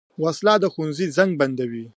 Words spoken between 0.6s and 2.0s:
د ښوونځي زنګ بندوي